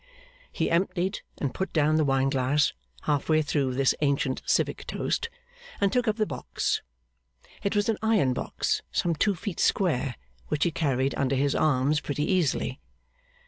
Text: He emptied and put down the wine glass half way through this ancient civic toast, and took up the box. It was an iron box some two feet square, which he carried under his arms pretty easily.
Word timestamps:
He 0.51 0.71
emptied 0.71 1.21
and 1.37 1.53
put 1.53 1.71
down 1.73 1.97
the 1.97 2.03
wine 2.03 2.31
glass 2.31 2.73
half 3.03 3.29
way 3.29 3.43
through 3.43 3.75
this 3.75 3.93
ancient 4.01 4.41
civic 4.47 4.87
toast, 4.87 5.29
and 5.79 5.93
took 5.93 6.07
up 6.07 6.15
the 6.15 6.25
box. 6.25 6.81
It 7.61 7.75
was 7.75 7.87
an 7.87 7.99
iron 8.01 8.33
box 8.33 8.81
some 8.91 9.13
two 9.13 9.35
feet 9.35 9.59
square, 9.59 10.15
which 10.47 10.63
he 10.63 10.71
carried 10.71 11.13
under 11.19 11.35
his 11.35 11.53
arms 11.53 11.99
pretty 11.99 12.23
easily. 12.23 12.79